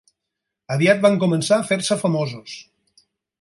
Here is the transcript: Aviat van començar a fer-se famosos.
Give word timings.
Aviat 0.75 1.03
van 1.03 1.17
començar 1.25 1.59
a 1.59 1.67
fer-se 1.73 1.99
famosos. 2.05 2.57